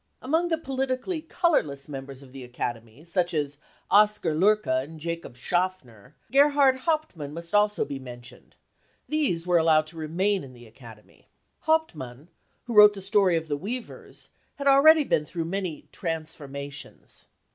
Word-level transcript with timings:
Among 0.19 0.47
the 0.47 0.57
politically 0.57 1.21
colourless 1.21 1.87
members 1.87 2.23
of 2.23 2.31
the 2.31 2.43
Academy, 2.43 3.03
such 3.03 3.35
as 3.35 3.59
Oskar 3.91 4.33
Loerke 4.33 4.65
and 4.83 4.99
Jakob 4.99 5.35
SchafFner, 5.35 6.13
Gerhardt 6.31 6.75
Hauptmann 6.75 7.35
must 7.35 7.53
also 7.53 7.85
be 7.85 7.99
mentioned: 7.99 8.55
these 9.07 9.45
were 9.45 9.59
allowed 9.59 9.85
to 9.85 9.97
remain 9.97 10.43
in 10.43 10.53
the 10.53 10.65
Academy. 10.65 11.29
Hauptmann, 11.67 12.29
who 12.63 12.73
wrote 12.73 12.95
the 12.95 12.99
story 12.99 13.37
of 13.37 13.47
the 13.47 13.55
weavers, 13.55 14.31
had 14.55 14.65
already 14.65 15.03
been 15.03 15.23
through 15.23 15.45
many 15.45 15.83
fic 15.83 15.91
transformations." 15.91 17.27